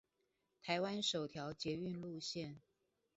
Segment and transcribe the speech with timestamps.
[0.63, 2.55] 台灣首條捷運路線